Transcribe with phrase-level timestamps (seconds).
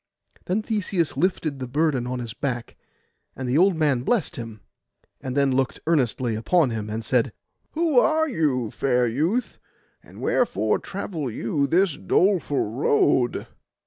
[0.45, 2.75] Then Theseus lifted the burden on his back.
[3.35, 4.61] And the old man blest him,
[5.21, 7.33] and then looked earnestly upon him, and said—
[7.73, 9.59] 'Who are you, fair youth,
[10.01, 13.45] and wherefore travel you this doleful road?